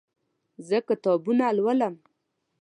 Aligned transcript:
زه 0.67 0.77
کتابونه 0.87 1.45
لولم 1.57 1.95